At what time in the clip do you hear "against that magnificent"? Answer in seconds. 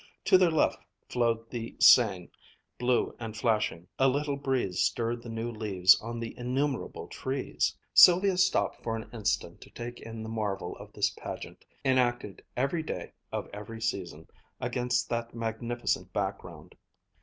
14.59-16.11